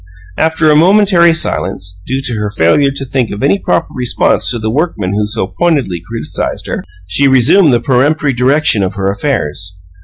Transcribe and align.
After 0.35 0.71
a 0.71 0.75
momentary 0.75 1.31
silence, 1.31 2.01
due 2.07 2.21
to 2.21 2.33
her 2.33 2.49
failure 2.49 2.89
to 2.89 3.05
think 3.05 3.29
of 3.29 3.43
any 3.43 3.59
proper 3.59 3.89
response 3.95 4.49
to 4.49 4.57
the 4.57 4.71
workman 4.71 5.13
who 5.13 5.27
so 5.27 5.45
pointedly 5.45 6.01
criticized 6.09 6.65
her, 6.65 6.83
she 7.05 7.27
resumed 7.27 7.71
the 7.71 7.81
peremptory 7.81 8.33
direction 8.33 8.81
of 8.81 8.95
her 8.95 9.11
affairs. 9.11 9.77